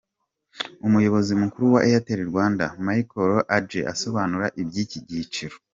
Umuyobozi 0.87 1.31
mukuru 1.41 1.63
wa 1.73 1.81
Airtel 1.87 2.21
Rwanda, 2.31 2.65
Micheal 2.85 3.33
Adjei 3.55 3.89
asobanura 3.93 4.45
iby'iki 4.61 4.99
cyiciro. 5.09 5.55